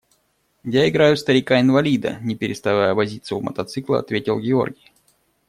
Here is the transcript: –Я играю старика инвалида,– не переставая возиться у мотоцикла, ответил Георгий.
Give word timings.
–Я 0.63 0.89
играю 0.89 1.15
старика 1.15 1.61
инвалида,– 1.61 2.17
не 2.21 2.35
переставая 2.35 2.95
возиться 2.95 3.35
у 3.35 3.39
мотоцикла, 3.41 3.99
ответил 3.99 4.39
Георгий. 4.39 4.91